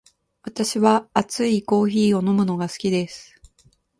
[0.41, 3.39] 私は熱いコーヒーを飲むのが好きです。